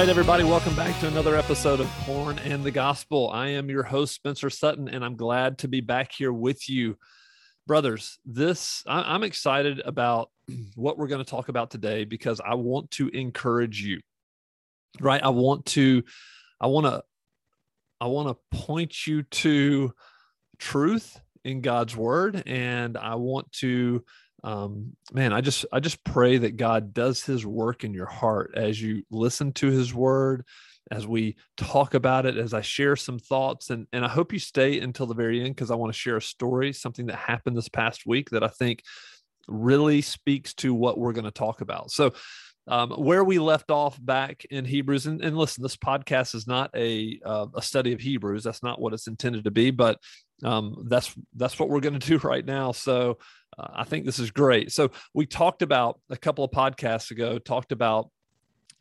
[0.00, 3.28] right, everybody, welcome back to another episode of Porn and the Gospel.
[3.34, 6.96] I am your host, Spencer Sutton, and I'm glad to be back here with you.
[7.66, 10.30] Brothers, this I, am excited about
[10.74, 14.00] what we're going to talk about today because I want to encourage you.
[15.02, 15.22] Right?
[15.22, 16.02] I want to,
[16.58, 17.02] I want to,
[18.00, 19.92] I want to point you to
[20.58, 24.02] truth in God's word, and I want to
[24.42, 28.52] um, man, I just I just pray that God does His work in your heart
[28.56, 30.44] as you listen to His Word,
[30.90, 34.38] as we talk about it, as I share some thoughts, and and I hope you
[34.38, 37.56] stay until the very end because I want to share a story, something that happened
[37.56, 38.82] this past week that I think
[39.46, 41.90] really speaks to what we're going to talk about.
[41.90, 42.12] So.
[42.68, 46.70] Um, where we left off back in Hebrews, and, and listen, this podcast is not
[46.76, 48.44] a uh, a study of Hebrews.
[48.44, 49.98] That's not what it's intended to be, but
[50.44, 52.70] um, that's that's what we're going to do right now.
[52.70, 53.18] So
[53.74, 54.72] I think this is great.
[54.72, 58.10] So we talked about a couple of podcasts ago, talked about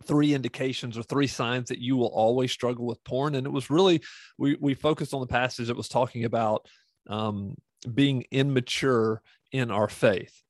[0.03, 3.69] three indications or three signs that you will always struggle with porn, and it was
[3.69, 4.01] really
[4.37, 6.67] we we focused on the passage that was talking about
[7.09, 7.55] um,
[7.93, 9.21] being immature
[9.51, 10.41] in our faith.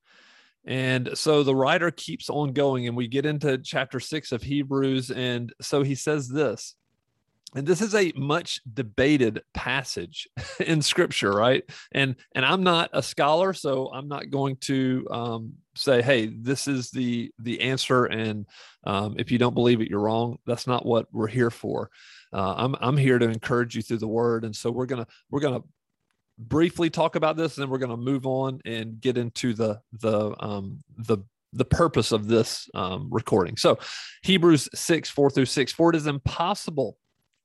[0.65, 5.09] And so the writer keeps on going, and we get into chapter six of Hebrews.
[5.09, 6.75] And so he says this
[7.55, 10.27] and this is a much debated passage
[10.59, 11.63] in scripture right?
[11.91, 16.67] And and i'm not a scholar so i'm not going to um, say hey this
[16.67, 18.45] is the the answer and
[18.85, 20.37] um, if you don't believe it you're wrong.
[20.45, 21.89] That's not what we're here for.
[22.31, 25.39] Uh, i'm i'm here to encourage you through the word and so we're gonna we're
[25.39, 25.63] gonna
[26.37, 30.35] briefly talk about this and then we're gonna move on and get into the the
[30.39, 31.17] um the
[31.53, 33.57] the purpose of this um, recording.
[33.57, 33.79] So,
[34.23, 36.97] Hebrews 6, 4 through 6 For it is impossible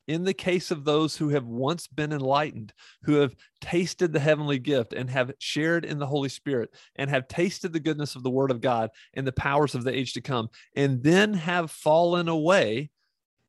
[0.07, 2.73] in the case of those who have once been enlightened,
[3.05, 7.29] who have tasted the heavenly gift and have shared in the Holy Spirit and have
[7.29, 10.21] tasted the goodness of the Word of God and the powers of the age to
[10.21, 12.91] come, and then have fallen away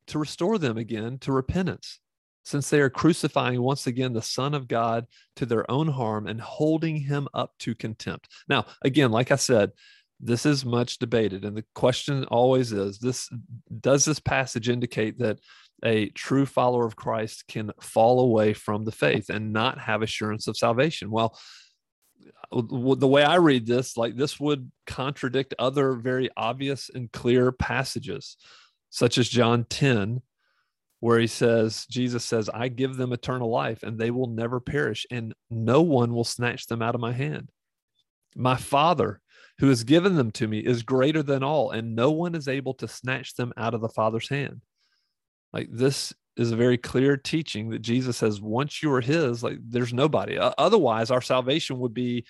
[0.08, 2.00] to restore them again to repentance,
[2.44, 6.40] since they are crucifying once again the Son of God to their own harm and
[6.40, 8.30] holding him up to contempt.
[8.48, 9.72] Now, again, like I said,
[10.20, 13.30] this is much debated and the question always is this
[13.82, 15.40] does this passage indicate that
[15.84, 20.48] a true follower of Christ can fall away from the faith and not have assurance
[20.48, 21.12] of salvation.
[21.12, 21.38] Well,
[22.52, 22.62] uh,
[22.96, 28.38] the way I read this, like this would contradict other very obvious and clear passages,
[28.90, 30.22] such as John 10,
[31.00, 35.06] where he says, Jesus says, I give them eternal life and they will never perish,
[35.12, 37.50] and no one will snatch them out of my hand.
[38.36, 39.22] My Father,
[39.60, 42.74] who has given them to me, is greater than all, and no one is able
[42.76, 44.62] to snatch them out of the Father's hand.
[45.56, 49.58] Like this is a very clear teaching that Jesus says, once you are his, like
[49.66, 50.38] there's nobody.
[50.38, 52.26] Otherwise, our salvation would be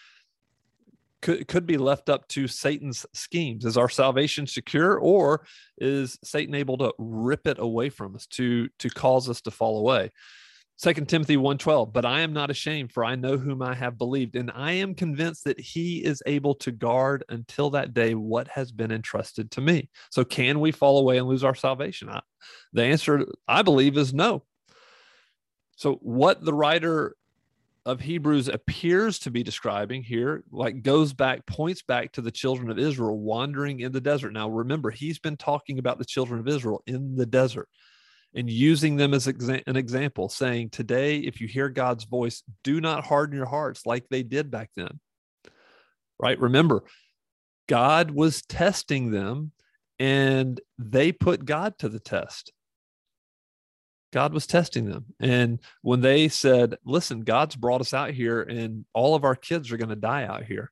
[1.23, 3.65] could, could be left up to Satan's schemes.
[3.65, 5.47] Is our salvation secure, or
[5.79, 9.79] is Satan able to rip it away from us to to cause us to fall
[9.79, 10.11] away?
[10.77, 14.35] Second Timothy 1:12, but I am not ashamed, for I know whom I have believed,
[14.35, 18.73] and I am convinced that he is able to guard until that day what has
[18.73, 19.89] been entrusted to me.
[20.11, 22.09] So can we fall away and lose our salvation?
[22.09, 22.21] I,
[22.73, 24.43] the answer, I believe, is no.
[25.77, 27.15] So what the writer
[27.85, 32.69] of Hebrews appears to be describing here, like goes back, points back to the children
[32.69, 34.33] of Israel wandering in the desert.
[34.33, 37.69] Now, remember, he's been talking about the children of Israel in the desert
[38.35, 42.81] and using them as exa- an example, saying, Today, if you hear God's voice, do
[42.81, 44.99] not harden your hearts like they did back then.
[46.19, 46.39] Right?
[46.39, 46.83] Remember,
[47.67, 49.53] God was testing them
[49.97, 52.51] and they put God to the test.
[54.11, 55.05] God was testing them.
[55.19, 59.71] And when they said, Listen, God's brought us out here and all of our kids
[59.71, 60.71] are going to die out here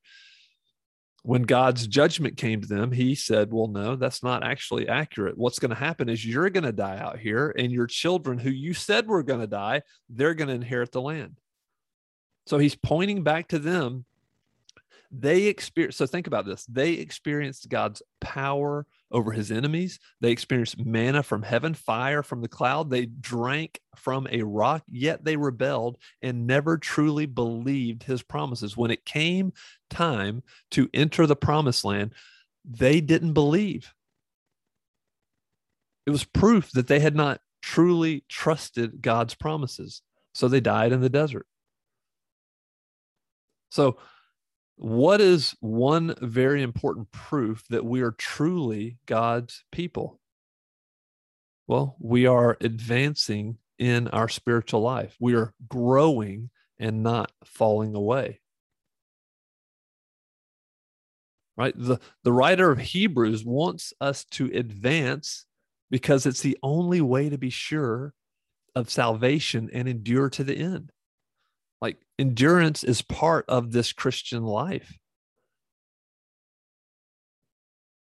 [1.24, 5.38] when God's judgment came to them, he said, Well, no, that's not actually accurate.
[5.38, 8.50] What's going to happen is you're going to die out here, and your children, who
[8.50, 11.40] you said were going to die, they're going to inherit the land.
[12.46, 14.06] So he's pointing back to them
[15.16, 20.00] they experience so think about this they experienced god's power over his enemies.
[20.20, 22.90] They experienced manna from heaven fire from the cloud.
[22.90, 28.76] They drank from a rock yet they rebelled and never truly believed his promises.
[28.76, 29.54] When it came
[29.90, 32.14] time to enter the promised land
[32.66, 33.94] they didn't believe.
[36.06, 40.02] It was proof that they had not truly trusted god's promises.
[40.34, 41.46] So they died in the desert.
[43.70, 43.98] So
[44.76, 50.20] what is one very important proof that we are truly God's people?
[51.68, 55.16] Well, we are advancing in our spiritual life.
[55.20, 58.42] We are growing and not falling away.
[61.56, 61.74] Right?
[61.78, 65.46] The, the writer of Hebrews wants us to advance
[65.92, 68.14] because it's the only way to be sure
[68.76, 70.92] of salvation and endure to the end.
[71.84, 74.98] Like endurance is part of this Christian life.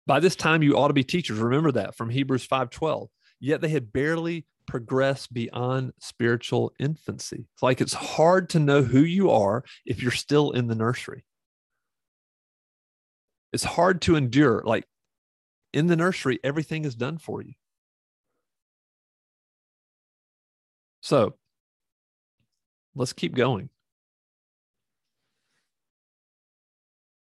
[0.06, 1.40] By this time, you ought to be teachers.
[1.40, 3.08] Remember that from Hebrews 5:12.
[3.40, 7.48] Yet they had barely progressed beyond spiritual infancy.
[7.54, 11.24] It's like it's hard to know who you are if you're still in the nursery.
[13.54, 14.62] It's hard to endure.
[14.66, 14.86] Like
[15.72, 17.54] in the nursery, everything is done for you.
[21.00, 21.36] So
[22.96, 23.70] let's keep going.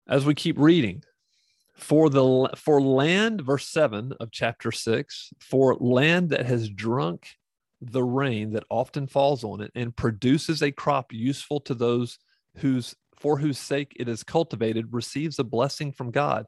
[0.08, 1.04] As we keep reading,
[1.76, 7.28] for the for land verse 7 of chapter 6 for land that has drunk
[7.82, 12.20] the rain that often falls on it and produces a crop useful to those
[12.58, 16.46] whose for whose sake it is cultivated receives a blessing from God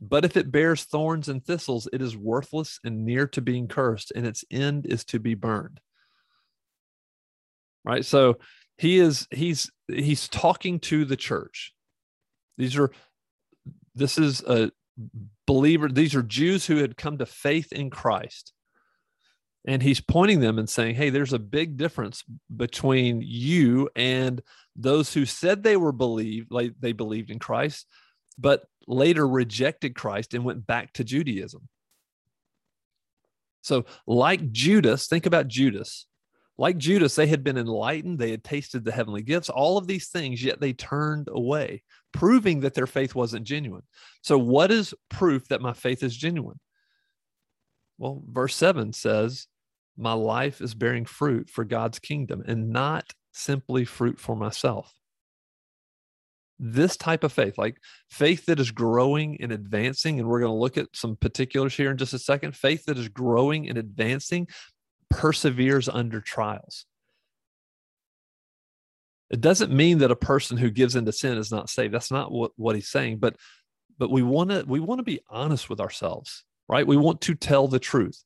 [0.00, 4.12] but if it bears thorns and thistles it is worthless and near to being cursed
[4.16, 5.80] and its end is to be burned
[7.86, 8.04] right?
[8.04, 8.38] So
[8.76, 11.72] he is he's he's talking to the church.
[12.58, 12.90] These are
[13.94, 14.70] this is a
[15.46, 18.52] believer these are jews who had come to faith in christ.
[19.68, 22.24] And he's pointing them and saying hey there's a big difference
[22.54, 24.42] between you and
[24.74, 27.86] those who said they were believed like they believed in christ
[28.38, 31.68] but later rejected christ and went back to judaism.
[33.62, 36.06] So like judas think about judas
[36.58, 40.08] like Judas, they had been enlightened, they had tasted the heavenly gifts, all of these
[40.08, 41.82] things, yet they turned away,
[42.12, 43.82] proving that their faith wasn't genuine.
[44.22, 46.58] So, what is proof that my faith is genuine?
[47.98, 49.48] Well, verse 7 says,
[49.96, 54.92] My life is bearing fruit for God's kingdom and not simply fruit for myself.
[56.58, 57.76] This type of faith, like
[58.08, 61.90] faith that is growing and advancing, and we're going to look at some particulars here
[61.90, 62.56] in just a second.
[62.56, 64.48] Faith that is growing and advancing
[65.10, 66.86] perseveres under trials.
[69.30, 71.92] It doesn't mean that a person who gives into sin is not saved.
[71.92, 73.18] That's not what, what he's saying.
[73.18, 73.36] But
[73.98, 76.86] but we want to we want to be honest with ourselves, right?
[76.86, 78.22] We want to tell the truth.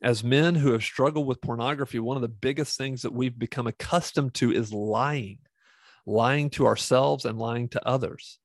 [0.00, 3.66] As men who have struggled with pornography, one of the biggest things that we've become
[3.66, 5.38] accustomed to is lying,
[6.06, 8.38] lying to ourselves and lying to others.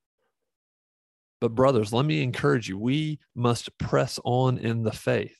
[1.40, 5.38] But, brothers, let me encourage you we must press on in the faith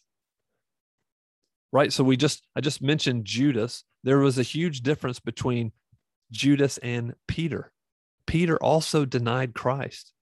[1.74, 1.92] right?
[1.92, 3.84] So we just, I just mentioned Judas.
[4.04, 5.74] There was a huge difference between
[6.32, 7.74] Judas and Peter.
[8.28, 10.14] Peter also denied Christ,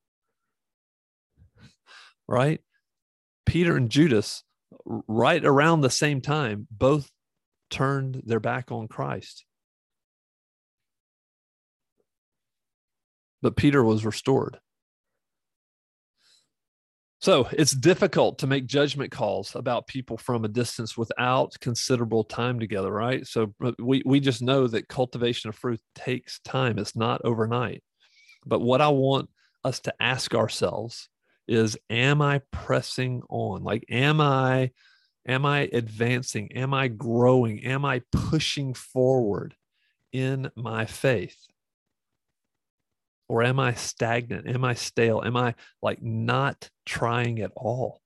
[2.28, 2.62] right?
[3.46, 4.44] Peter and Judas,
[4.86, 7.12] right around the same time, both
[7.70, 9.46] turned their back on Christ.
[13.42, 14.60] But Peter was restored.
[17.22, 22.60] So it's difficult to make judgment calls about people from a distance without considerable time
[22.60, 23.28] together, right?
[23.28, 27.84] So uh, we, we just know that cultivation of fruit takes time, it's not overnight.
[28.44, 29.30] But what I want
[29.64, 31.10] us to ask ourselves
[31.48, 33.64] is am I pressing on?
[33.64, 34.72] Like, am I
[35.28, 36.52] am I advancing?
[36.54, 37.64] Am I growing?
[37.66, 39.56] Am I pushing forward
[40.12, 41.38] in my faith?
[43.32, 44.46] Or am I stagnant?
[44.46, 45.22] Am I stale?
[45.24, 48.02] Am I like not trying at all?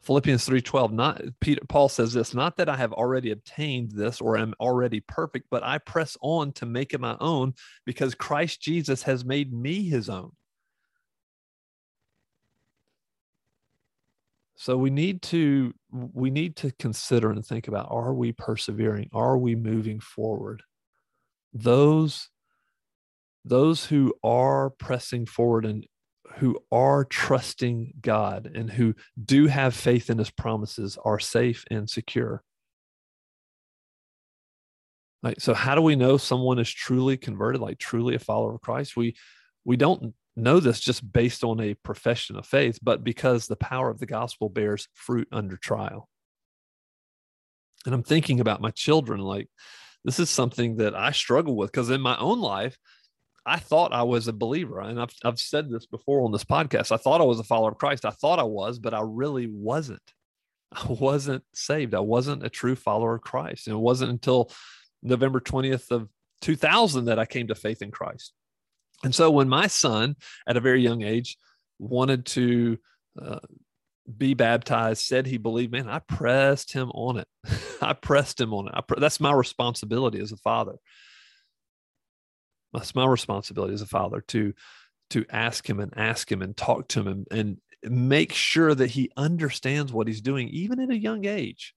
[0.00, 4.38] Philippians 3:12 not Peter Paul says this not that I have already obtained this or
[4.38, 7.52] am already perfect but I press on to make it my own
[7.84, 10.32] because Christ Jesus has made me his own.
[14.54, 19.10] So we need to we need to consider and think about are we persevering?
[19.12, 20.62] Are we moving forward?
[21.52, 22.30] Those
[23.44, 25.86] those who are pressing forward and
[26.36, 31.88] who are trusting God and who do have faith in his promises are safe and
[31.88, 32.42] secure.
[35.22, 38.60] Like, so how do we know someone is truly converted, like truly a follower of
[38.60, 38.96] Christ?
[38.96, 39.16] We
[39.64, 43.88] we don't know this just based on a profession of faith, but because the power
[43.88, 46.08] of the gospel bears fruit under trial.
[47.86, 49.48] And I'm thinking about my children, like
[50.04, 52.76] this is something that I struggle with because in my own life,
[53.46, 54.80] I thought I was a believer.
[54.80, 56.92] And I've, I've said this before on this podcast.
[56.92, 58.04] I thought I was a follower of Christ.
[58.04, 60.02] I thought I was, but I really wasn't.
[60.72, 61.94] I wasn't saved.
[61.94, 63.66] I wasn't a true follower of Christ.
[63.66, 64.50] And it wasn't until
[65.02, 66.08] November 20th of
[66.40, 68.32] 2000 that I came to faith in Christ.
[69.02, 71.36] And so when my son at a very young age
[71.78, 72.78] wanted to
[73.20, 73.40] uh,
[74.16, 77.28] be baptized, said he believed, man, I pressed him on it.
[77.82, 78.86] I pressed him on it.
[78.86, 80.76] Pre- that's my responsibility as a father
[82.74, 84.52] that's my responsibility as a father to
[85.10, 87.58] to ask him and ask him and talk to him and, and
[87.92, 91.74] make sure that he understands what he's doing, even at a young age.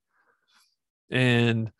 [1.10, 1.72] And,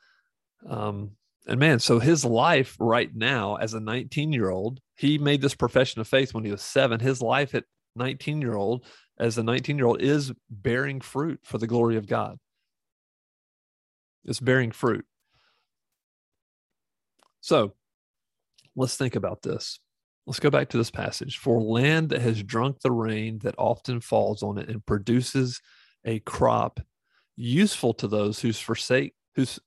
[0.67, 1.12] um,
[1.47, 5.55] and man, so his life right now as a 19 year old, he made this
[5.55, 7.00] profession of faith when he was seven.
[7.00, 7.63] His life at
[7.95, 8.86] 19 year old,
[9.17, 12.38] as a 19 year old, is bearing fruit for the glory of God.
[14.25, 15.05] It's bearing fruit.
[17.39, 17.76] So
[18.77, 19.79] let's think about this.
[20.25, 21.38] Let's go back to this passage.
[21.38, 25.60] For land that has drunk the rain that often falls on it and produces
[26.05, 26.79] a crop
[27.36, 29.60] useful to those whose forsake whose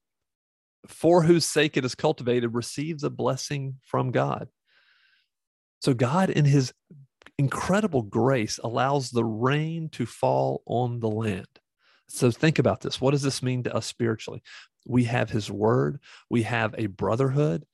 [0.86, 4.48] for whose sake it is cultivated receives a blessing from God.
[5.80, 6.72] So God in his
[7.38, 11.46] incredible grace allows the rain to fall on the land.
[12.08, 13.00] So think about this.
[13.00, 14.42] What does this mean to us spiritually?
[14.86, 17.64] We have his word, we have a brotherhood,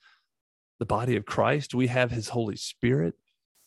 [0.78, 1.74] the body of Christ.
[1.74, 3.14] We have his Holy Spirit.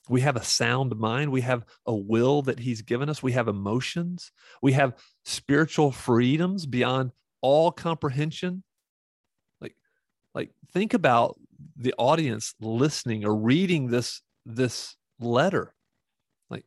[0.10, 1.32] We have a sound mind.
[1.32, 3.22] We have a will that he's given us.
[3.22, 4.32] We have emotions.
[4.62, 7.12] We have spiritual freedoms beyond
[7.42, 8.64] all comprehension.
[9.62, 9.76] Like,
[10.34, 11.40] like think about
[11.76, 15.76] the audience listening or reading this this letter.
[16.50, 16.66] Like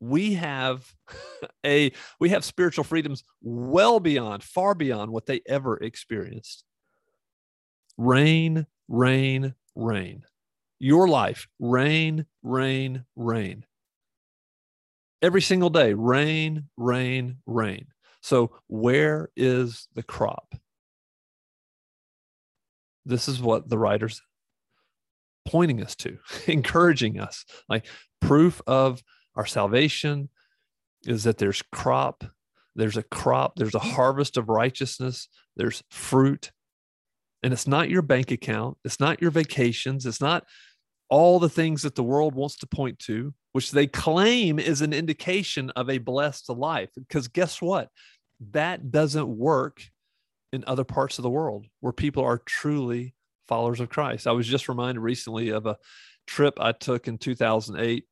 [0.00, 0.92] we have
[1.64, 6.64] a we have spiritual freedoms well beyond far beyond what they ever experienced
[7.96, 10.22] rain rain, rain.
[10.78, 13.64] Your life, rain, rain, rain.
[15.22, 17.86] Every single day, rain, rain, rain.
[18.20, 20.54] So, where is the crop?
[23.04, 24.20] This is what the writer's
[25.48, 27.44] pointing us to, encouraging us.
[27.68, 27.86] Like
[28.20, 29.02] proof of
[29.34, 30.28] our salvation
[31.04, 32.24] is that there's crop,
[32.76, 36.52] there's a crop, there's a harvest of righteousness, there's fruit,
[37.42, 40.44] and it's not your bank account, it's not your vacations, it's not
[41.08, 44.92] all the things that the world wants to point to, which they claim is an
[44.92, 46.88] indication of a blessed life.
[46.96, 47.88] Because guess what?
[48.52, 49.82] That doesn't work
[50.52, 53.14] in other parts of the world where people are truly
[53.46, 54.26] followers of Christ.
[54.26, 55.76] I was just reminded recently of a
[56.26, 58.04] trip I took in 2008.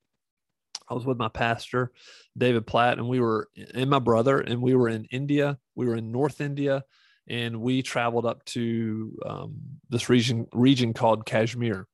[0.89, 1.93] I was with my pastor,
[2.37, 5.59] David Platt, and we were, and my brother, and we were in India.
[5.75, 6.85] We were in North India
[7.29, 9.57] and we traveled up to um,
[9.89, 11.87] this region region called Kashmir,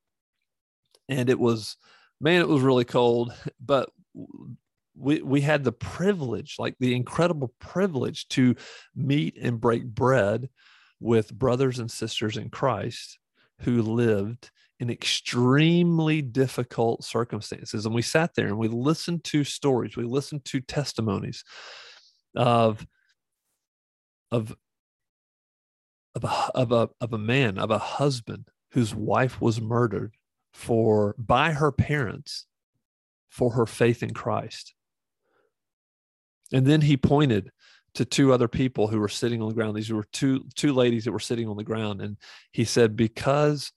[1.08, 1.76] and it was
[2.20, 3.90] man, it was really cold, but
[4.96, 8.56] we we had the privilege, like the incredible privilege, to
[8.94, 10.48] meet and break bread
[11.00, 13.18] with brothers and sisters in Christ
[13.60, 17.86] who lived in extremely difficult circumstances.
[17.86, 21.44] And we sat there and we listened to stories, we listened to testimonies
[22.34, 22.86] of
[24.32, 24.54] of
[26.16, 30.16] of a, of a, of a man, of a husband whose wife was murdered
[30.52, 32.46] for by her parents
[33.28, 34.74] for her faith in Christ.
[36.52, 37.50] And then he pointed
[37.94, 39.76] to two other people who were sitting on the ground.
[39.76, 42.16] These were two two ladies that were sitting on the ground and
[42.50, 43.72] he said because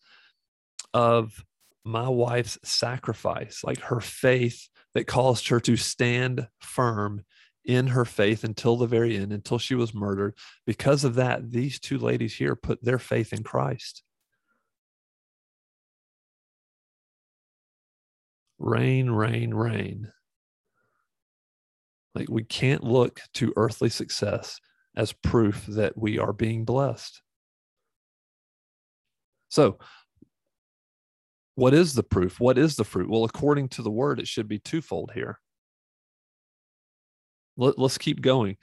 [0.93, 1.43] of
[1.83, 7.25] my wife's sacrifice, like her faith that caused her to stand firm
[7.65, 10.35] in her faith until the very end, until she was murdered.
[10.65, 14.03] Because of that, these two ladies here put their faith in Christ.
[18.57, 20.11] Rain, rain, rain.
[22.15, 24.59] Like we can't look to earthly success
[24.95, 27.21] as proof that we are being blessed.
[29.49, 29.79] So,
[31.55, 32.39] what is the proof?
[32.39, 33.09] What is the fruit?
[33.09, 35.39] Well, according to the word, it should be twofold here.
[37.59, 38.57] Let, us keep going.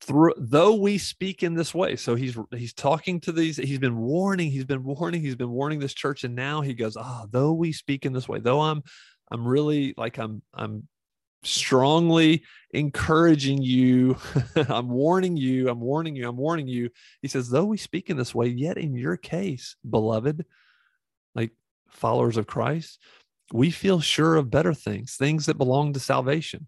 [0.00, 3.58] Through, though we speak in this way, so he's he's talking to these.
[3.58, 4.50] He's been warning.
[4.50, 5.20] He's been warning.
[5.20, 8.26] He's been warning this church, and now he goes, ah, though we speak in this
[8.26, 8.82] way, though I'm
[9.30, 10.88] I'm really like I'm I'm
[11.42, 14.16] strongly encouraging you.
[14.56, 15.68] I'm warning you.
[15.68, 16.28] I'm warning you.
[16.28, 16.90] I'm warning you.
[17.22, 20.44] He says, though we speak in this way, yet in your case, beloved,
[21.34, 21.52] like
[21.88, 22.98] followers of Christ,
[23.52, 26.66] we feel sure of better things, things that belong to salvation.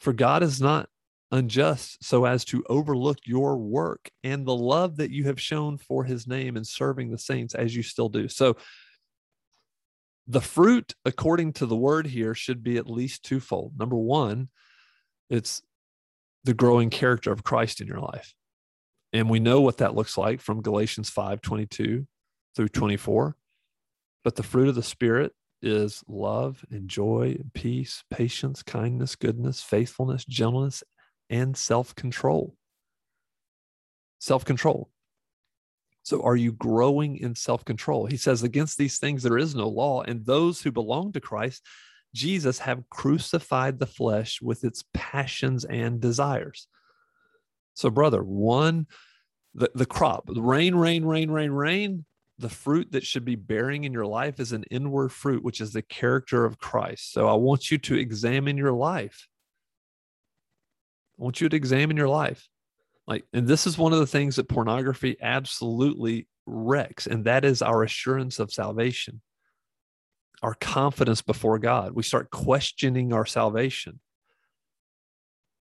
[0.00, 0.88] For God is not
[1.30, 6.04] unjust so as to overlook your work and the love that you have shown for
[6.04, 8.28] his name in serving the saints as you still do.
[8.28, 8.56] So,
[10.26, 13.76] the fruit, according to the word here, should be at least twofold.
[13.76, 14.48] Number one,
[15.28, 15.60] it's
[16.44, 18.34] the growing character of Christ in your life.
[19.12, 22.06] And we know what that looks like from Galatians 5 22
[22.54, 23.36] through 24.
[24.22, 29.62] But the fruit of the Spirit is love and joy and peace, patience, kindness, goodness,
[29.62, 30.82] faithfulness, gentleness,
[31.28, 32.56] and self control.
[34.18, 34.90] Self control.
[36.02, 38.06] So, are you growing in self control?
[38.06, 41.62] He says, Against these things there is no law, and those who belong to Christ
[42.14, 46.66] Jesus have crucified the flesh with its passions and desires.
[47.74, 48.86] So, brother, one,
[49.54, 52.04] the, the crop, rain, rain, rain, rain, rain,
[52.40, 55.72] the fruit that should be bearing in your life is an inward fruit, which is
[55.72, 57.12] the character of Christ.
[57.12, 59.28] So I want you to examine your life.
[61.18, 62.48] I want you to examine your life.
[63.06, 67.60] Like, and this is one of the things that pornography absolutely wrecks, and that is
[67.60, 69.20] our assurance of salvation,
[70.42, 71.92] our confidence before God.
[71.92, 74.00] We start questioning our salvation.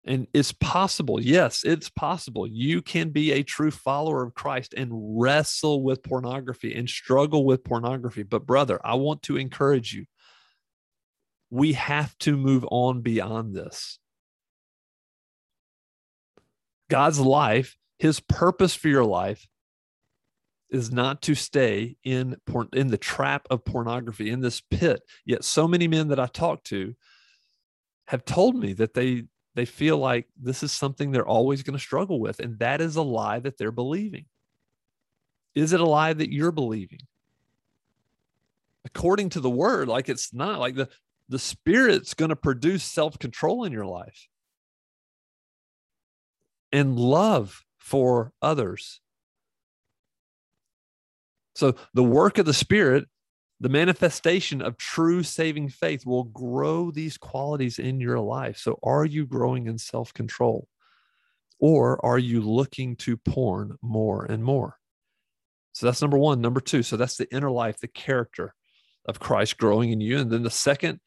[0.06, 1.20] And it's possible.
[1.20, 2.46] Yes, it's possible.
[2.46, 7.64] You can be a true follower of Christ and wrestle with pornography and struggle with
[7.64, 8.22] pornography.
[8.22, 10.04] But, brother, I want to encourage you.
[11.50, 13.98] We have to move on beyond this.
[16.88, 19.48] God's life, his purpose for your life
[20.70, 25.02] is not to stay in porn, in the trap of pornography in this pit.
[25.24, 26.94] Yet so many men that I talk to
[28.08, 29.24] have told me that they
[29.56, 32.94] they feel like this is something they're always going to struggle with and that is
[32.94, 34.26] a lie that they're believing.
[35.54, 37.00] Is it a lie that you're believing?
[38.84, 40.88] According to the word, like it's not like the
[41.28, 44.28] the spirit's going to produce self-control in your life
[46.70, 49.00] and love for others.
[51.56, 53.06] So the work of the Spirit,
[53.60, 58.58] the manifestation of true saving faith will grow these qualities in your life.
[58.58, 60.68] So are you growing in self control?
[61.58, 64.76] Or are you looking to porn more and more?
[65.72, 66.40] So that's number one.
[66.40, 68.54] Number two, so that's the inner life, the character
[69.06, 70.18] of Christ growing in you.
[70.18, 71.00] And then the second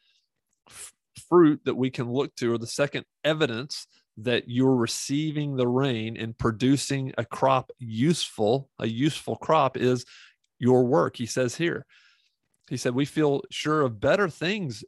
[0.68, 0.94] f-
[1.30, 3.86] fruit that we can look to, or the second evidence
[4.18, 10.06] that you're receiving the rain and producing a crop useful, a useful crop is
[10.58, 11.16] your work.
[11.16, 11.86] He says here,
[12.70, 14.84] he said, We feel sure of better things,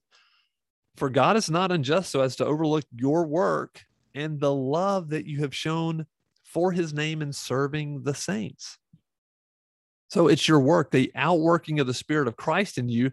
[0.95, 5.25] for God is not unjust so as to overlook your work and the love that
[5.25, 6.06] you have shown
[6.43, 8.77] for his name in serving the saints.
[10.10, 13.12] So it's your work, the outworking of the Spirit of Christ in you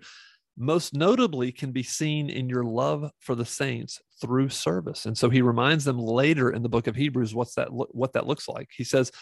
[0.56, 5.06] most notably can be seen in your love for the saints through service.
[5.06, 8.26] And so he reminds them later in the book of Hebrews what's that what that
[8.26, 8.68] looks like.
[8.76, 9.12] He says,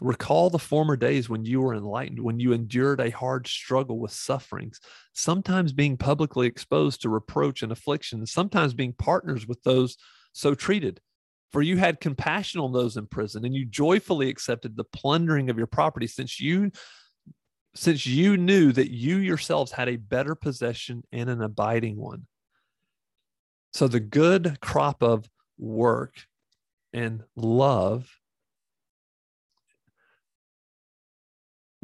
[0.00, 4.10] Recall the former days when you were enlightened, when you endured a hard struggle with
[4.10, 4.80] sufferings,
[5.12, 9.96] sometimes being publicly exposed to reproach and affliction, sometimes being partners with those
[10.32, 11.00] so treated.
[11.52, 15.58] For you had compassion on those in prison, and you joyfully accepted the plundering of
[15.58, 16.72] your property, since you
[17.76, 22.26] since you knew that you yourselves had a better possession and an abiding one.
[23.72, 25.28] So the good crop of
[25.58, 26.14] work
[26.92, 28.08] and love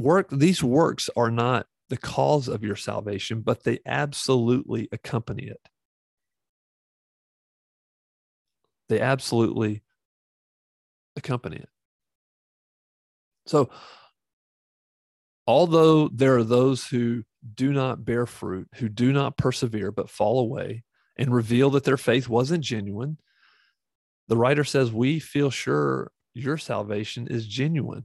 [0.00, 5.60] work these works are not the cause of your salvation but they absolutely accompany it
[8.88, 9.82] they absolutely
[11.16, 11.68] accompany it
[13.46, 13.70] so
[15.46, 20.38] although there are those who do not bear fruit, who do not persevere, but fall
[20.38, 20.84] away
[21.16, 23.18] and reveal that their faith wasn't genuine,
[24.28, 28.04] the writer says, We feel sure your salvation is genuine.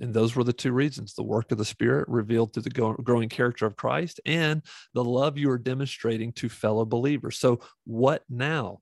[0.00, 3.28] And those were the two reasons the work of the Spirit revealed through the growing
[3.28, 7.38] character of Christ and the love you are demonstrating to fellow believers.
[7.38, 8.80] So, what now?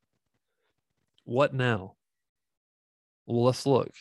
[1.24, 1.96] What now?
[3.26, 3.92] Well, let's look.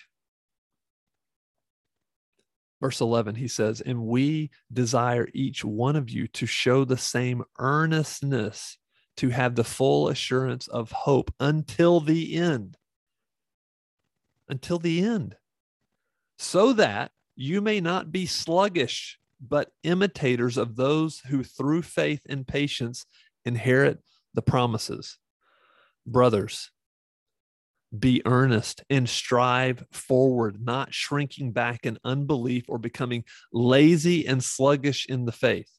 [2.82, 7.44] Verse 11, he says, And we desire each one of you to show the same
[7.60, 8.78] earnestness
[9.18, 12.78] to have the full assurance of hope until the end.
[14.50, 15.36] Until the end.
[16.44, 22.48] So that you may not be sluggish, but imitators of those who through faith and
[22.48, 23.06] patience
[23.46, 24.00] inherit
[24.34, 25.20] the promises.
[26.08, 26.72] Brothers,
[27.98, 33.24] be earnest and strive forward, not shrinking back in unbelief or becoming
[33.54, 35.70] lazy and sluggish in the faith.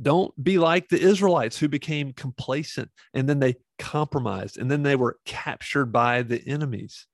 [0.00, 4.94] Don't be like the Israelites who became complacent and then they compromised and then they
[4.94, 7.06] were captured by the enemies.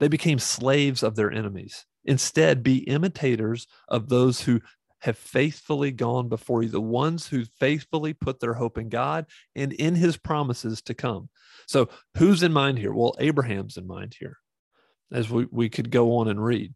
[0.00, 1.86] They became slaves of their enemies.
[2.04, 4.60] Instead, be imitators of those who
[5.00, 9.72] have faithfully gone before you, the ones who faithfully put their hope in God and
[9.72, 11.28] in his promises to come.
[11.66, 12.92] So, who's in mind here?
[12.92, 14.38] Well, Abraham's in mind here,
[15.12, 16.74] as we, we could go on and read.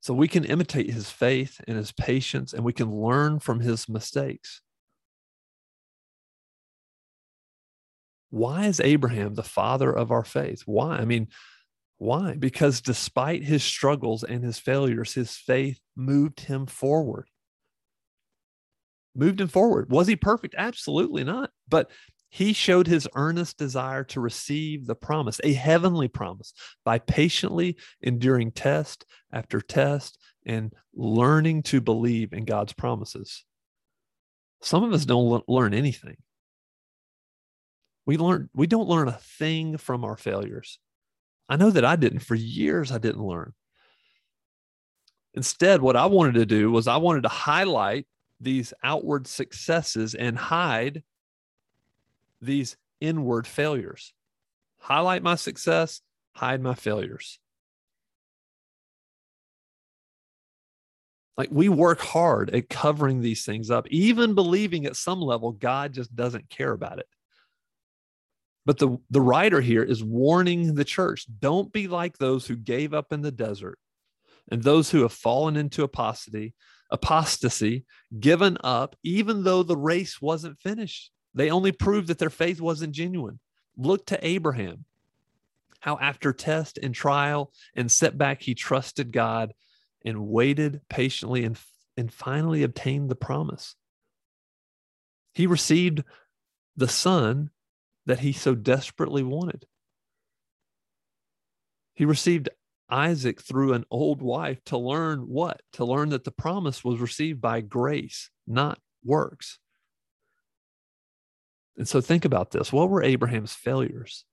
[0.00, 3.88] So, we can imitate his faith and his patience, and we can learn from his
[3.88, 4.60] mistakes.
[8.30, 10.62] Why is Abraham the father of our faith?
[10.66, 10.98] Why?
[10.98, 11.28] I mean,
[11.98, 12.34] Why?
[12.34, 17.28] Because despite his struggles and his failures, his faith moved him forward.
[19.16, 19.90] Moved him forward.
[19.90, 20.54] Was he perfect?
[20.56, 21.50] Absolutely not.
[21.68, 21.90] But
[22.30, 26.52] he showed his earnest desire to receive the promise, a heavenly promise,
[26.84, 33.44] by patiently enduring test after test and learning to believe in God's promises.
[34.62, 36.16] Some of us don't learn anything.
[38.08, 40.78] We learn we don't learn a thing from our failures.
[41.46, 43.52] I know that I didn't for years I didn't learn.
[45.34, 48.06] Instead, what I wanted to do was I wanted to highlight
[48.40, 51.02] these outward successes and hide
[52.40, 54.14] these inward failures.
[54.78, 56.00] Highlight my success,
[56.32, 57.38] hide my failures.
[61.36, 65.92] Like we work hard at covering these things up, even believing at some level God
[65.92, 67.06] just doesn't care about it.
[68.68, 72.92] But the, the writer here is warning the church don't be like those who gave
[72.92, 73.78] up in the desert
[74.50, 76.52] and those who have fallen into apostasy,
[76.90, 77.86] apostasy,
[78.20, 81.10] given up, even though the race wasn't finished.
[81.32, 83.40] They only proved that their faith wasn't genuine.
[83.78, 84.84] Look to Abraham,
[85.80, 89.54] how after test and trial and setback, he trusted God
[90.04, 91.58] and waited patiently and,
[91.96, 93.76] and finally obtained the promise.
[95.32, 96.04] He received
[96.76, 97.48] the son
[98.08, 99.66] that he so desperately wanted.
[101.94, 102.48] He received
[102.88, 105.60] Isaac through an old wife to learn what?
[105.74, 109.58] To learn that the promise was received by grace, not works.
[111.76, 112.72] And so think about this.
[112.72, 114.24] What were Abraham's failures?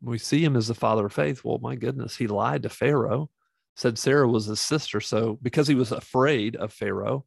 [0.00, 1.42] We see him as the father of faith.
[1.42, 3.28] Well, my goodness, he lied to Pharaoh,
[3.74, 5.00] said Sarah was his sister.
[5.00, 7.26] So because he was afraid of Pharaoh,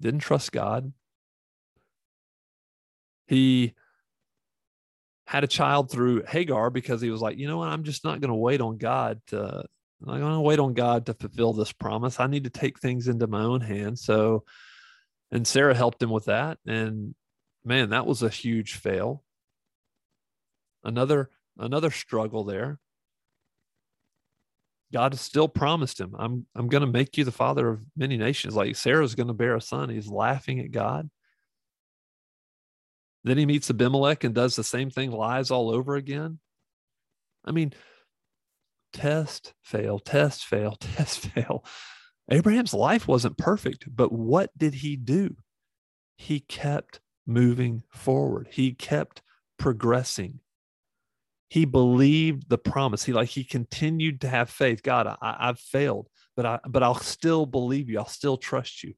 [0.00, 0.94] didn't trust God.
[3.26, 3.74] He
[5.30, 8.20] had a child through Hagar because he was like, you know what, I'm just not
[8.20, 9.64] going to wait on God to
[10.04, 12.18] I'm going to wait on God to fulfill this promise.
[12.18, 14.02] I need to take things into my own hands.
[14.02, 14.42] So,
[15.30, 16.58] and Sarah helped him with that.
[16.66, 17.14] And
[17.64, 19.22] man, that was a huge fail.
[20.82, 22.80] Another another struggle there.
[24.92, 28.16] God has still promised him, I'm I'm going to make you the father of many
[28.16, 28.56] nations.
[28.56, 29.90] Like Sarah's going to bear a son.
[29.90, 31.08] He's laughing at God.
[33.24, 36.38] Then he meets Abimelech and does the same thing, lies all over again.
[37.44, 37.72] I mean,
[38.92, 41.64] test, fail, test, fail, test, fail.
[42.30, 45.36] Abraham's life wasn't perfect, but what did he do?
[46.16, 48.48] He kept moving forward.
[48.50, 49.22] He kept
[49.58, 50.40] progressing.
[51.48, 53.02] He believed the promise.
[53.02, 54.82] He like he continued to have faith.
[54.82, 57.98] God, I, I've failed, but I but I'll still believe you.
[57.98, 58.94] I'll still trust you.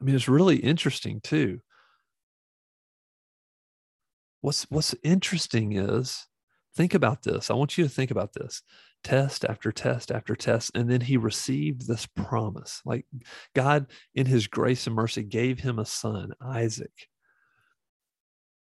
[0.00, 1.60] I mean, it's really interesting too.
[4.40, 6.26] What's what's interesting is
[6.76, 7.50] think about this.
[7.50, 8.62] I want you to think about this
[9.02, 10.70] test after test after test.
[10.74, 12.80] And then he received this promise.
[12.84, 13.06] Like
[13.54, 17.08] God, in his grace and mercy, gave him a son, Isaac.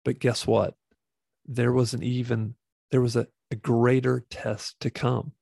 [0.03, 0.75] But guess what?
[1.45, 2.55] There was an even,
[2.91, 5.33] there was a, a greater test to come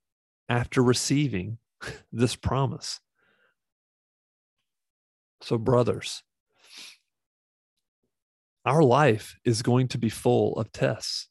[0.50, 1.58] after receiving
[2.12, 3.00] this promise.
[5.42, 6.24] So, brothers,
[8.66, 11.28] our life is going to be full of tests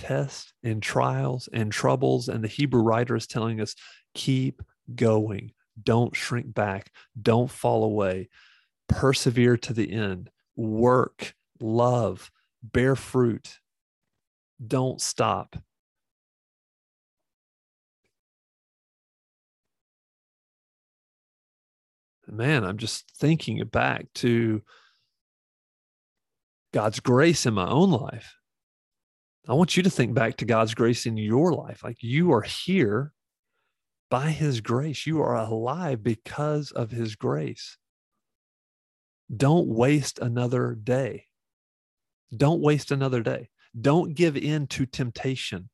[0.00, 2.28] tests and trials and troubles.
[2.28, 3.74] And the Hebrew writer is telling us
[4.14, 4.62] keep
[4.94, 8.30] going, don't shrink back, don't fall away,
[8.88, 12.30] persevere to the end, work, love,
[12.62, 13.58] bear fruit,
[14.66, 15.56] don't stop.
[22.30, 24.62] Man, I'm just thinking back to
[26.72, 28.34] God's grace in my own life
[29.48, 31.82] I want you to think back to God's grace in your life.
[31.82, 33.12] Like you are here
[34.10, 37.76] by his grace, you are alive because of his grace.
[39.34, 41.26] Don't waste another day.
[42.36, 43.48] Don't waste another day.
[43.80, 45.68] Don't give in to temptation.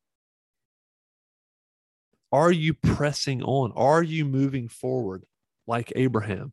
[2.30, 3.72] Are you pressing on?
[3.72, 5.24] Are you moving forward
[5.66, 6.52] like Abraham?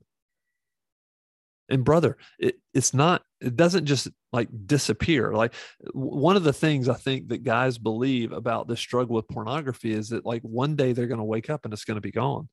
[1.69, 5.33] And brother, it, it's not, it doesn't just like disappear.
[5.33, 5.53] Like
[5.93, 10.09] one of the things I think that guys believe about this struggle with pornography is
[10.09, 12.49] that like one day they're going to wake up and it's going to be gone.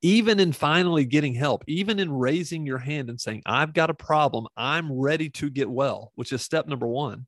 [0.00, 3.94] Even in finally getting help, even in raising your hand and saying, I've got a
[3.94, 7.26] problem, I'm ready to get well, which is step number one.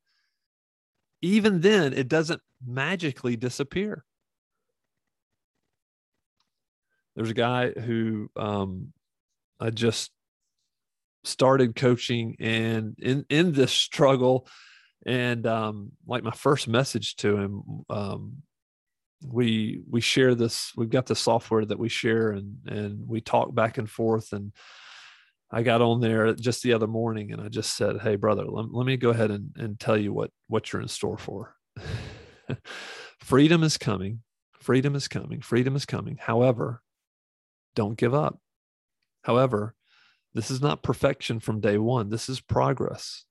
[1.21, 4.03] Even then, it doesn't magically disappear.
[7.15, 8.93] There's a guy who um,
[9.59, 10.11] I just
[11.23, 14.47] started coaching and in in this struggle
[15.07, 18.43] and um like my first message to him um
[19.25, 23.55] we we share this we've got the software that we share and and we talk
[23.55, 24.51] back and forth and
[25.49, 28.71] i got on there just the other morning and i just said hey brother let,
[28.71, 31.55] let me go ahead and, and tell you what what you're in store for.
[33.19, 34.21] Freedom is coming.
[34.61, 35.41] Freedom is coming.
[35.41, 36.17] Freedom is coming.
[36.19, 36.81] However
[37.75, 38.39] don't give up
[39.23, 39.75] however
[40.33, 43.25] this is not perfection from day one this is progress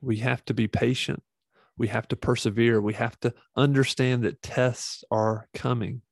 [0.00, 1.22] we have to be patient
[1.76, 2.80] we have to persevere.
[2.80, 6.02] We have to understand that tests are coming.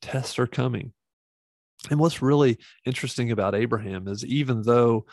[0.00, 0.92] Tests are coming.
[1.90, 5.06] And what's really interesting about Abraham is even though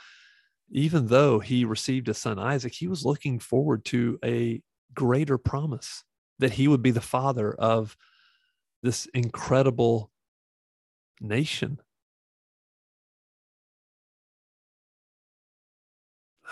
[0.72, 4.62] even though he received a son Isaac, he was looking forward to a
[4.94, 6.04] greater promise
[6.40, 7.96] that he would be the father of
[8.84, 10.12] this incredible
[11.20, 11.80] nation.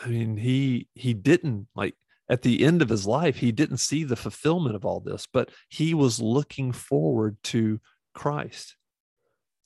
[0.04, 1.96] I mean, he he didn't like
[2.30, 5.50] at the end of his life, he didn't see the fulfillment of all this, but
[5.67, 7.82] he was looking forward to
[8.15, 8.78] Christ.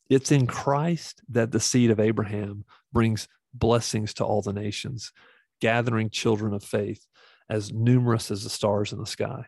[0.10, 5.12] It's in Christ that the seed of Abraham brings blessings to all the nations,
[5.62, 7.06] gathering children of faith
[7.50, 9.46] as numerous as the stars in the sky.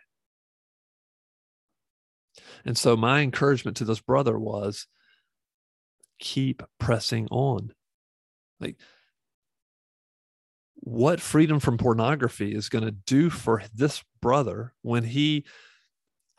[2.65, 4.88] And so, my encouragement to this brother was
[6.19, 7.73] keep pressing on.
[8.60, 8.78] Like,
[10.76, 15.45] what freedom from pornography is going to do for this brother when he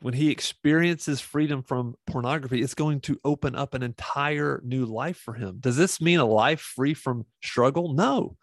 [0.01, 5.17] when he experiences freedom from pornography it's going to open up an entire new life
[5.17, 5.57] for him.
[5.59, 7.95] Does this mean a life free from struggle?
[7.95, 8.37] No.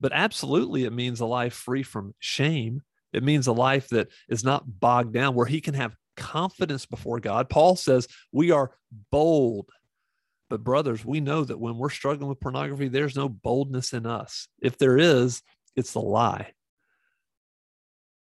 [0.00, 2.82] But absolutely it means a life free from shame.
[3.12, 7.20] It means a life that is not bogged down where he can have confidence before
[7.20, 8.72] god paul says we are
[9.10, 9.70] bold
[10.48, 14.46] but, brothers, we know that when we're struggling with pornography, there's no boldness in us.
[14.60, 15.42] If there is,
[15.74, 16.52] it's a lie.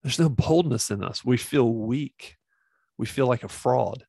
[0.04, 1.26] There's no boldness in us.
[1.26, 2.38] We feel weak,
[2.98, 4.06] we feel like a fraud.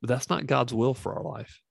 [0.00, 1.62] But that's not God's will for our life.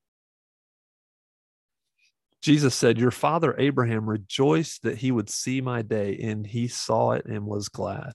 [2.41, 7.11] Jesus said, Your father Abraham rejoiced that he would see my day, and he saw
[7.11, 8.13] it and was glad.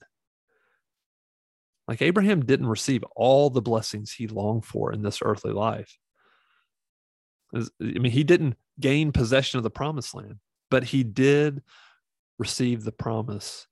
[1.90, 5.98] Like Abraham didn't receive all the blessings he longed for in this earthly life.
[7.53, 10.37] I mean, he didn't gain possession of the promised land,
[10.70, 11.62] but he did
[12.38, 13.66] receive the promise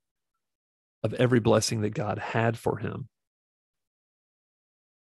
[1.05, 3.09] of every blessing that God had for him.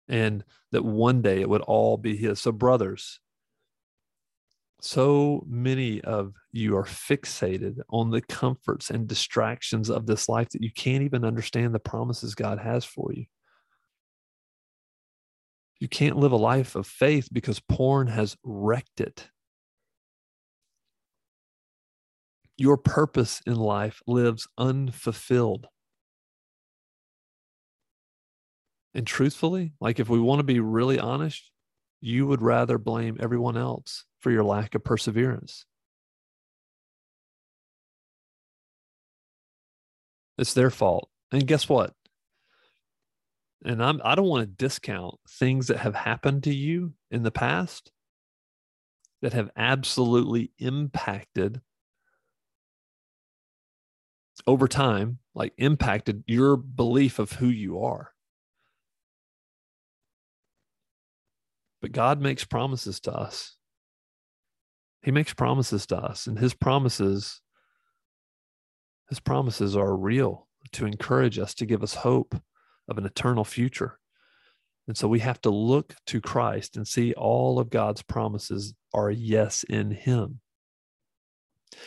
[0.09, 0.43] And
[0.73, 2.41] that one day it would all be his.
[2.41, 3.21] So, brothers,
[4.81, 10.63] so many of you are fixated on the comforts and distractions of this life that
[10.63, 13.25] you can't even understand the promises God has for you.
[15.81, 19.29] You can't live a life of faith because porn has wrecked it.
[22.59, 25.67] Your purpose in life lives unfulfilled.
[28.95, 31.51] And truthfully, like if we want to be really honest,
[32.01, 35.65] you would rather blame everyone else for your lack of perseverance.
[40.39, 41.09] It's their fault.
[41.33, 41.95] And guess what?
[43.65, 47.31] And I'm I don't want to discount things that have happened to you in the
[47.31, 47.91] past
[49.23, 51.63] that have absolutely impacted
[54.47, 58.13] over time, like impacted your belief of who you are.
[61.87, 63.55] But God makes promises to us.
[65.05, 67.41] He makes promises to us, and his promises,
[69.09, 72.35] his promises are real to encourage us, to give us hope
[72.89, 74.01] of an eternal future.
[74.89, 79.13] And so we have to look to Christ and see all of God's promises are
[79.13, 80.41] yes in him.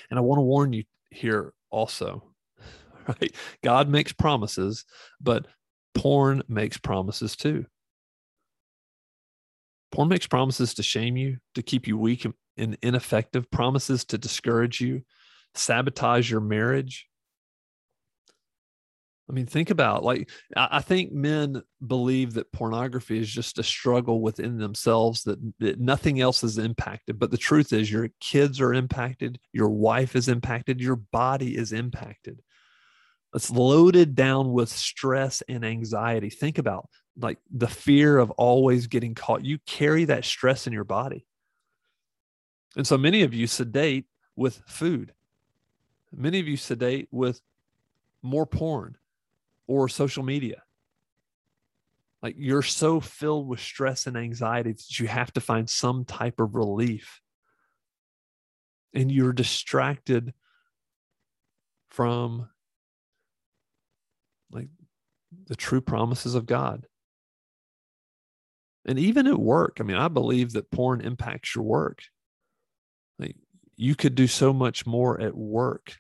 [0.10, 2.24] And I want to warn you here also,
[3.06, 3.36] right?
[3.66, 4.86] God makes promises,
[5.20, 5.46] but
[5.94, 7.66] porn makes promises too.
[9.92, 12.26] Porn makes promises to shame you, to keep you weak
[12.58, 15.02] and ineffective, promises to discourage you,
[15.56, 17.08] sabotage your marriage.
[19.30, 24.22] I mean, think about like I think men believe that pornography is just a struggle
[24.22, 27.20] within themselves that, that nothing else is impacted.
[27.20, 31.74] But the truth is, your kids are impacted, your wife is impacted, your body is
[31.74, 32.42] impacted.
[33.34, 36.30] It's loaded down with stress and anxiety.
[36.30, 39.46] Think about like the fear of always getting caught.
[39.46, 41.26] You carry that stress in your body.
[42.76, 45.14] And so many of you sedate with food.
[46.12, 47.42] Many of you sedate with
[48.24, 48.98] more porn
[49.68, 50.64] or social media.
[52.24, 56.40] Like you're so filled with stress and anxiety that you have to find some type
[56.40, 57.22] of relief.
[58.94, 60.34] And you're distracted
[61.90, 62.50] from
[64.52, 64.68] like
[65.48, 66.86] the true promises of God.
[68.86, 72.02] And even at work, I mean, I believe that porn impacts your work.
[73.20, 73.36] Like
[73.76, 75.98] you could do so much more at work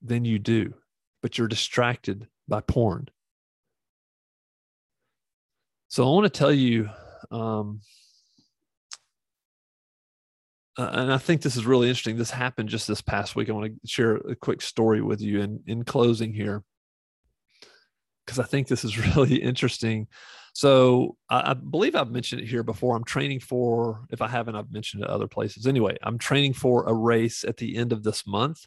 [0.00, 0.74] than you do,
[1.22, 3.08] but you're distracted by porn.
[5.88, 6.90] So I want to tell you,
[7.30, 7.80] um,
[10.76, 12.16] uh, and I think this is really interesting.
[12.16, 13.48] This happened just this past week.
[13.48, 16.64] I want to share a quick story with you in, in closing here,
[18.24, 20.08] because I think this is really interesting.
[20.54, 22.94] So I, I, believe I've mentioned it here before.
[22.94, 25.66] I'm training for, if I haven't, I've mentioned it other places.
[25.66, 28.64] Anyway, I'm training for a race at the end of this month.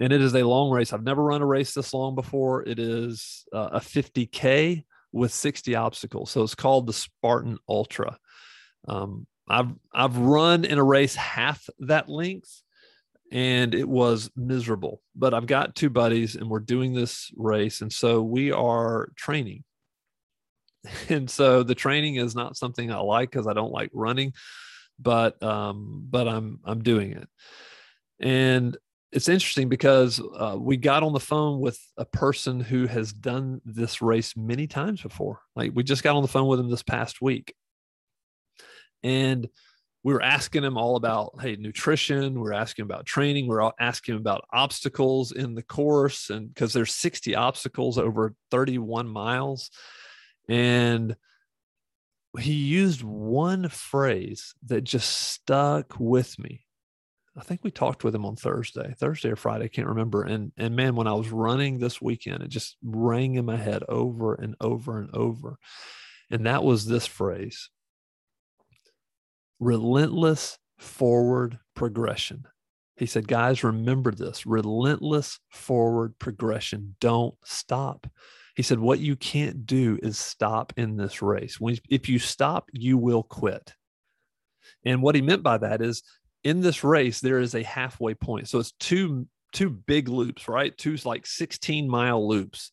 [0.00, 0.92] And it is a long race.
[0.92, 2.62] I've never run a race this long before.
[2.62, 6.30] It is uh, a 50K with 60 obstacles.
[6.30, 8.16] So it's called the Spartan Ultra.
[8.86, 12.62] Um, I've I've run in a race half that length
[13.30, 15.02] and it was miserable.
[15.14, 19.64] But I've got two buddies and we're doing this race and so we are training.
[21.08, 24.32] And so the training is not something I like cuz I don't like running,
[24.98, 27.28] but um but I'm I'm doing it.
[28.20, 28.76] And
[29.10, 33.60] it's interesting because uh, we got on the phone with a person who has done
[33.64, 35.40] this race many times before.
[35.56, 37.54] Like we just got on the phone with him this past week,
[39.02, 39.48] and
[40.08, 42.32] we were asking him all about hey nutrition.
[42.32, 43.44] We we're asking about training.
[43.44, 49.06] We we're asking about obstacles in the course, and because there's 60 obstacles over 31
[49.06, 49.70] miles,
[50.48, 51.14] and
[52.38, 56.64] he used one phrase that just stuck with me
[57.36, 60.22] I think we talked with him on Thursday, Thursday or Friday, I can't remember.
[60.22, 63.84] And and man, when I was running this weekend, it just rang in my head
[63.90, 65.58] over and over and over.
[66.30, 67.68] And that was this phrase
[69.60, 72.44] relentless forward progression.
[72.96, 76.96] He said, guys, remember this relentless forward progression.
[77.00, 78.06] Don't stop.
[78.56, 81.58] He said, what you can't do is stop in this race.
[81.88, 83.72] If you stop, you will quit.
[84.84, 86.02] And what he meant by that is
[86.44, 90.76] in this race there is a halfway point so it's two two big loops right
[90.76, 92.72] two like 16 mile loops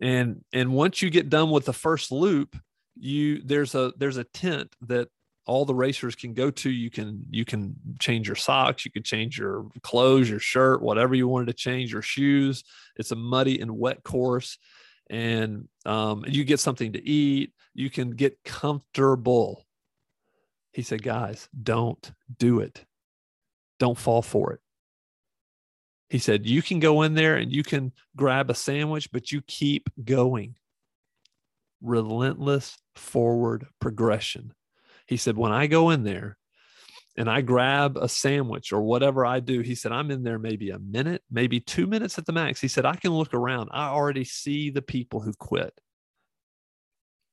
[0.00, 2.56] and and once you get done with the first loop
[2.98, 5.08] you there's a there's a tent that
[5.46, 9.02] all the racers can go to you can you can change your socks you can
[9.02, 12.64] change your clothes your shirt whatever you wanted to change your shoes
[12.96, 14.58] it's a muddy and wet course
[15.08, 19.66] and um, you get something to eat you can get comfortable
[20.76, 22.84] he said, guys, don't do it.
[23.78, 24.60] Don't fall for it.
[26.10, 29.40] He said, you can go in there and you can grab a sandwich, but you
[29.40, 30.56] keep going.
[31.80, 34.52] Relentless forward progression.
[35.06, 36.36] He said, when I go in there
[37.16, 40.70] and I grab a sandwich or whatever I do, he said, I'm in there maybe
[40.70, 42.60] a minute, maybe two minutes at the max.
[42.60, 43.70] He said, I can look around.
[43.72, 45.80] I already see the people who quit.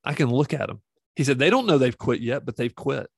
[0.03, 0.81] I can look at them.
[1.15, 3.09] He said, they don't know they've quit yet, but they've quit.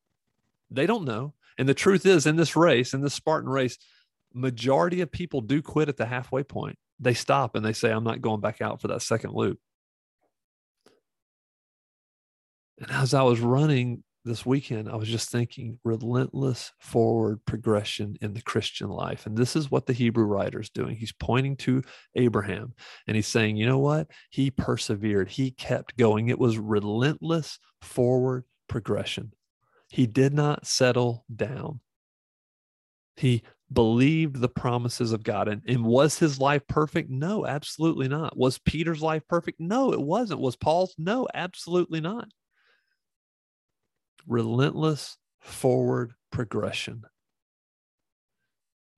[0.72, 1.34] They don't know.
[1.58, 3.78] And the truth is, in this race, in this Spartan race,
[4.34, 6.78] majority of people do quit at the halfway point.
[7.00, 9.60] They stop and they say, I'm not going back out for that second loop.
[12.80, 18.34] And as I was running this weekend, I was just thinking relentless forward progression in
[18.34, 19.26] the Christian life.
[19.26, 20.96] And this is what the Hebrew writer is doing.
[20.96, 21.84] He's pointing to
[22.16, 22.74] Abraham
[23.08, 24.08] and he's saying, you know what?
[24.32, 26.28] He persevered, he kept going.
[26.30, 29.32] It was relentless forward progression.
[29.90, 31.80] He did not settle down.
[33.16, 35.48] He believed the promises of God.
[35.48, 37.10] And, and was his life perfect?
[37.10, 38.36] No, absolutely not.
[38.36, 39.60] Was Peter's life perfect?
[39.60, 40.42] No, it wasn't.
[40.42, 40.96] Was Paul's?
[40.98, 42.28] No, absolutely not.
[44.28, 47.04] Relentless forward progression.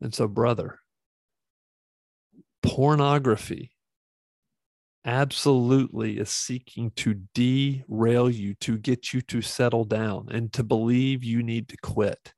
[0.01, 0.79] And so, brother,
[2.61, 3.71] pornography
[5.05, 11.23] absolutely is seeking to derail you, to get you to settle down and to believe
[11.23, 12.33] you need to quit.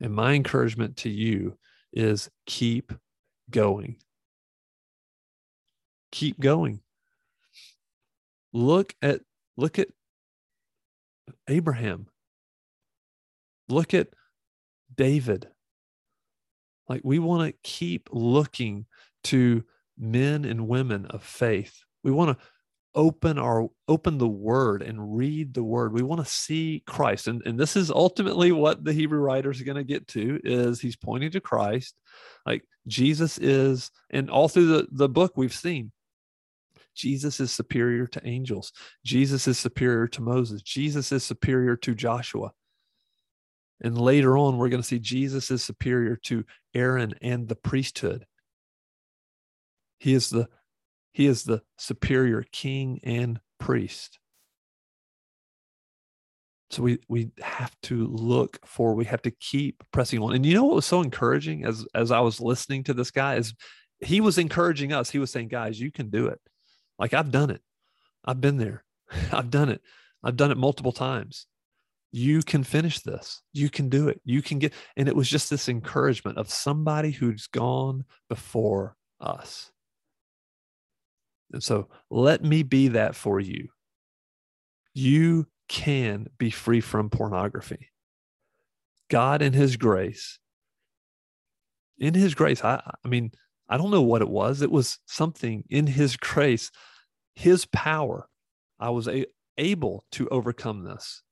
[0.00, 1.58] And my encouragement to you
[1.92, 2.92] is keep
[3.50, 3.96] going.
[6.10, 6.80] Keep going.
[8.52, 9.20] Look at
[9.56, 9.88] look at
[11.48, 12.06] Abraham.
[13.68, 14.08] Look at
[14.94, 15.48] David.
[16.88, 18.86] Like we want to keep looking
[19.24, 19.64] to
[19.98, 21.74] men and women of faith.
[22.02, 22.44] We want to
[22.94, 27.42] open our open the word and read the word we want to see christ and,
[27.44, 30.96] and this is ultimately what the hebrew writer is going to get to is he's
[30.96, 31.94] pointing to christ
[32.46, 35.92] like jesus is and all through the, the book we've seen
[36.98, 38.72] Jesus is superior to angels.
[39.04, 40.62] Jesus is superior to Moses.
[40.62, 42.50] Jesus is superior to Joshua.
[43.80, 46.44] And later on, we're going to see Jesus is superior to
[46.74, 48.26] Aaron and the priesthood.
[49.98, 50.48] He is the
[51.12, 54.18] he is the superior king and priest.
[56.70, 60.34] So we we have to look for, we have to keep pressing on.
[60.34, 63.36] And you know what was so encouraging as as I was listening to this guy
[63.36, 63.54] is
[64.00, 65.10] he was encouraging us.
[65.10, 66.38] He was saying, guys, you can do it.
[66.98, 67.62] Like I've done it.
[68.24, 68.84] I've been there.
[69.32, 69.80] I've done it.
[70.22, 71.46] I've done it multiple times.
[72.10, 73.42] You can finish this.
[73.52, 74.20] You can do it.
[74.24, 79.70] You can get, and it was just this encouragement of somebody who's gone before us.
[81.52, 83.68] And so let me be that for you.
[84.94, 87.90] You can be free from pornography.
[89.10, 90.38] God, in His grace,
[91.98, 93.32] in His grace, I, I mean,
[93.68, 94.62] I don't know what it was.
[94.62, 96.70] It was something in His grace,
[97.34, 98.28] His power.
[98.80, 101.22] I was a, able to overcome this.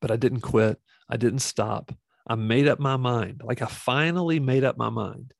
[0.00, 0.80] But I didn't quit.
[1.08, 1.92] I didn't stop.
[2.26, 3.42] I made up my mind.
[3.44, 5.32] Like I finally made up my mind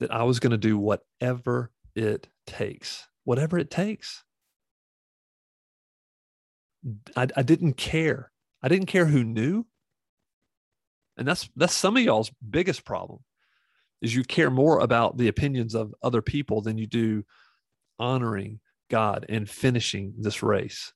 [0.00, 4.24] that I was going to do whatever it takes, whatever it takes.
[7.16, 8.30] I, I didn't care.
[8.62, 9.66] I didn't care who knew.
[11.16, 13.20] And that's that's some of y'all's biggest problem
[14.02, 17.24] is you care more about the opinions of other people than you do
[17.98, 18.60] honoring
[18.90, 20.92] God and finishing this race.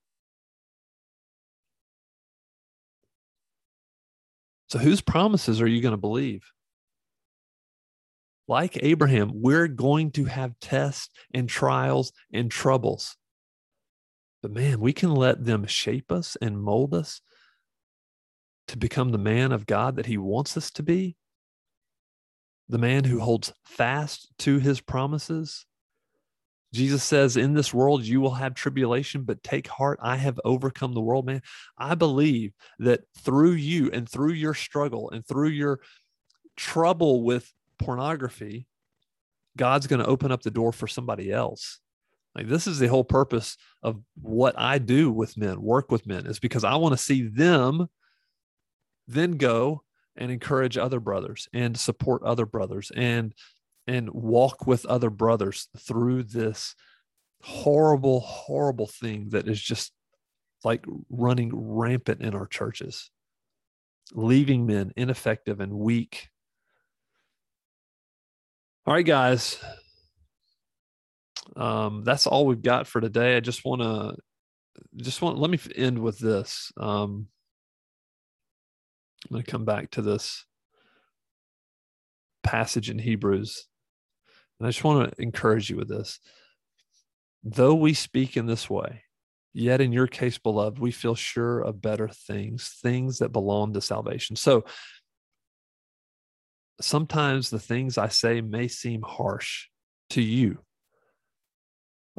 [4.68, 6.44] So whose promises are you going to believe?
[8.46, 13.16] Like Abraham, we're going to have tests and trials and troubles.
[14.42, 17.20] But man, we can let them shape us and mold us
[18.70, 21.16] to become the man of God that He wants us to be,
[22.68, 25.66] the man who holds fast to His promises.
[26.72, 30.94] Jesus says, In this world you will have tribulation, but take heart, I have overcome
[30.94, 31.42] the world, man.
[31.76, 35.80] I believe that through you and through your struggle and through your
[36.56, 38.68] trouble with pornography,
[39.56, 41.80] God's going to open up the door for somebody else
[42.34, 46.26] like this is the whole purpose of what I do with men, work with men,
[46.26, 47.88] is because I want to see them
[49.12, 49.82] then go
[50.16, 53.34] and encourage other brothers and support other brothers and
[53.86, 56.74] and walk with other brothers through this
[57.42, 59.92] horrible, horrible thing that is just
[60.62, 63.10] like running rampant in our churches,
[64.12, 66.28] leaving men ineffective and weak.
[68.86, 69.58] All right, guys,
[71.56, 73.36] um, that's all we've got for today.
[73.36, 74.16] I just want to
[74.96, 76.72] just want let me end with this.
[76.76, 77.28] Um,
[79.24, 80.44] I'm going to come back to this
[82.42, 83.66] passage in Hebrews,
[84.58, 86.18] and I just want to encourage you with this.
[87.42, 89.04] Though we speak in this way,
[89.52, 93.80] yet in your case, beloved, we feel sure of better things, things that belong to
[93.80, 94.36] salvation.
[94.36, 94.64] So
[96.80, 99.68] sometimes the things I say may seem harsh
[100.10, 100.58] to you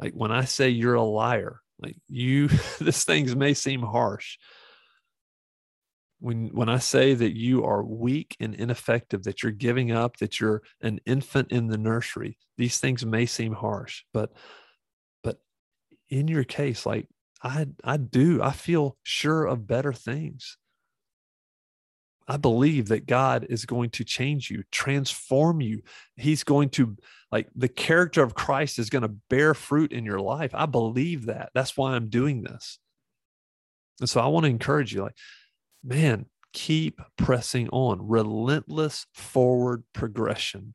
[0.02, 2.48] like when I say you're a liar, like you,
[2.80, 4.36] this things may seem harsh.
[6.22, 10.38] When, when I say that you are weak and ineffective, that you're giving up, that
[10.38, 14.30] you're an infant in the nursery, these things may seem harsh, but
[15.24, 15.38] but
[16.08, 17.08] in your case, like
[17.42, 20.58] I I do, I feel sure of better things.
[22.28, 25.82] I believe that God is going to change you, transform you.
[26.14, 26.96] He's going to,
[27.32, 30.52] like, the character of Christ is going to bear fruit in your life.
[30.54, 31.50] I believe that.
[31.52, 32.78] That's why I'm doing this.
[33.98, 35.16] And so I want to encourage you, like,
[35.82, 40.74] man, keep pressing on, relentless forward progression.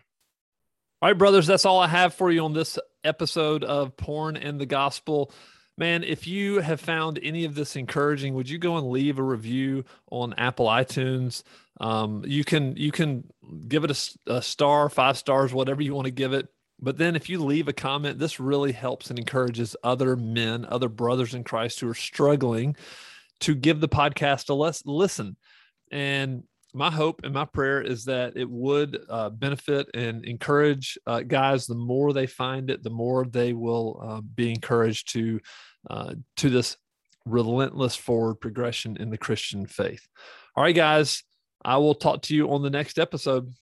[1.02, 4.60] All right, brothers, that's all I have for you on this episode of Porn and
[4.60, 5.32] the Gospel
[5.78, 9.24] man, if you have found any of this encouraging, would you go and leave a
[9.24, 11.44] review on Apple iTunes?
[11.80, 13.26] Um, you can you can
[13.68, 16.48] give it a, a star, five stars, whatever you want to give it.
[16.80, 20.90] But then if you leave a comment, this really helps and encourages other men, other
[20.90, 22.76] brothers in Christ who are struggling
[23.42, 25.38] to give the podcast a listen.
[25.92, 31.22] And my hope and my prayer is that it would uh, benefit and encourage uh,
[31.22, 31.66] guys.
[31.66, 35.40] The more they find it, the more they will uh, be encouraged to
[35.90, 36.78] uh, to this
[37.26, 40.08] relentless forward progression in the Christian faith.
[40.56, 41.24] All right, guys,
[41.64, 43.54] I will talk to you on the next episode.